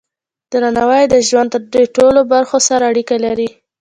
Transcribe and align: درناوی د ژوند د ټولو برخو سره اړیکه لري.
درناوی 0.51 1.03
د 1.09 1.15
ژوند 1.27 1.51
د 1.73 1.75
ټولو 1.95 2.19
برخو 2.33 2.57
سره 2.67 2.83
اړیکه 2.91 3.15
لري. 3.25 3.49